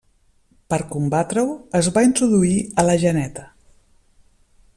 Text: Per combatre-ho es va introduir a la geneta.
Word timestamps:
Per 0.73 0.79
combatre-ho 0.93 1.53
es 1.81 1.91
va 1.99 2.05
introduir 2.09 2.57
a 2.73 2.87
la 2.91 2.97
geneta. 3.05 3.47